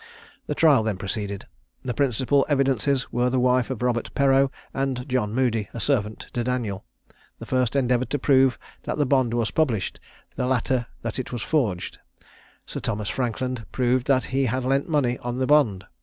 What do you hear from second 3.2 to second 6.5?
the wife of Robert Perreau, and John Moody, a servant to